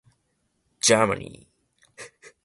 [0.83, 1.45] jdmpjdmx